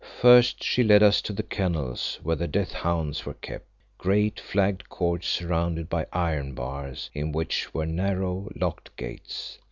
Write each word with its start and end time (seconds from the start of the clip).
First 0.19 0.63
she 0.63 0.83
led 0.83 1.03
us 1.03 1.21
to 1.21 1.31
the 1.31 1.43
kennels 1.43 2.17
where 2.23 2.35
the 2.35 2.47
death 2.47 2.71
hounds 2.71 3.23
were 3.23 3.35
kept, 3.35 3.67
great 3.99 4.39
flagged 4.39 4.89
courts 4.89 5.27
surrounded 5.27 5.89
by 5.89 6.07
iron 6.11 6.55
bars, 6.55 7.11
in 7.13 7.31
which 7.31 7.71
were 7.71 7.85
narrow, 7.85 8.49
locked 8.55 8.97
gates. 8.97 9.59